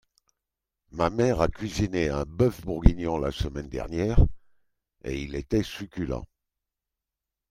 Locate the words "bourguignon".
2.65-3.19